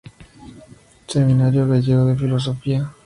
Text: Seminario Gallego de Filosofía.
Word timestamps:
Seminario 1.05 1.67
Gallego 1.67 2.05
de 2.07 2.15
Filosofía. 2.15 2.91